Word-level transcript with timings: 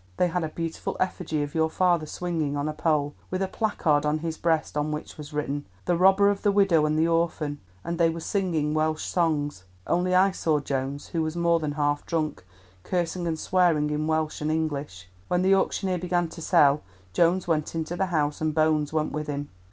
They 0.17 0.29
had 0.29 0.43
a 0.43 0.49
beautiful 0.49 0.97
effigy 0.99 1.43
of 1.43 1.53
your 1.53 1.69
father 1.69 2.07
swinging 2.07 2.57
on 2.57 2.67
a 2.67 2.73
pole, 2.73 3.13
with 3.29 3.43
a 3.43 3.47
placard 3.47 4.03
on 4.03 4.17
his 4.17 4.35
breast, 4.35 4.75
on 4.75 4.91
which 4.91 5.15
was 5.15 5.31
written, 5.31 5.67
'The 5.85 5.95
robber 5.95 6.31
of 6.31 6.41
the 6.41 6.51
widow 6.51 6.87
and 6.87 6.97
the 6.97 7.07
orphan,' 7.07 7.59
and 7.83 7.99
they 7.99 8.09
were 8.09 8.19
singing 8.19 8.73
Welsh 8.73 9.03
songs. 9.05 9.63
Only 9.85 10.15
I 10.15 10.31
saw 10.31 10.59
Jones, 10.59 11.09
who 11.09 11.21
was 11.21 11.35
more 11.35 11.59
than 11.59 11.73
half 11.73 12.03
drunk, 12.07 12.43
cursing 12.81 13.27
and 13.27 13.37
swearing 13.37 13.91
in 13.91 14.07
Welsh 14.07 14.41
and 14.41 14.51
English. 14.51 15.07
When 15.27 15.43
the 15.43 15.53
auctioneer 15.53 15.99
began 15.99 16.29
to 16.29 16.41
sell, 16.41 16.81
Jones 17.13 17.47
went 17.47 17.75
into 17.75 17.95
the 17.95 18.07
house 18.07 18.41
and 18.41 18.55
Bones 18.55 18.91
went 18.91 19.11
with 19.11 19.27
him. 19.27 19.49